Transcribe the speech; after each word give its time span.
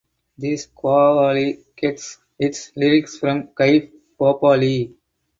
This 0.35 0.65
qawwali 0.65 1.59
gets 1.75 2.17
its 2.39 2.71
lyrics 2.75 3.19
from 3.19 3.49
Kaif 3.49 3.91
Bhopali. 4.19 4.95